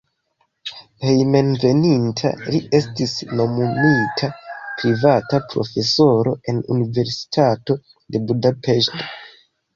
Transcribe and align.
Hejmenveninta 1.01 2.31
li 2.53 2.61
estis 2.77 3.13
nomumita 3.41 4.31
privata 4.79 5.41
profesoro 5.53 6.35
en 6.55 6.65
Universitato 6.79 7.79
de 8.17 8.25
Budapeŝto. 8.33 9.07